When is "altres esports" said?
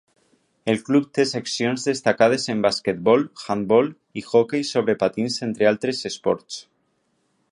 5.75-6.61